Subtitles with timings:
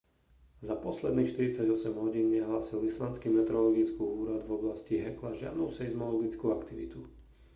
[0.67, 1.69] za posledných 48
[2.05, 6.99] hodín nehlásil islandský meteorologický úrad v oblasti hekla žiadnu seizmologickú aktivitu